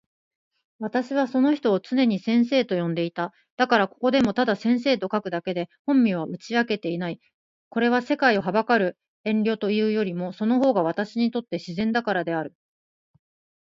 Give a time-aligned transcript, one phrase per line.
[0.79, 3.31] 私はその人を常に先生と呼んでいた。
[3.55, 7.19] だから、ここでもただ先生と書くだけで、本名は打ち明けない。
[7.69, 12.55] これは、世界を憚る遠慮というよりも、その方が私にとって自然だからである。